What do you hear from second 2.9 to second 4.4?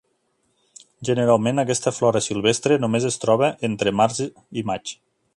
es troba entre març